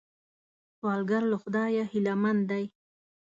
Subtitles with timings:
[0.77, 2.63] سوالګر له خدایه هیلمن دی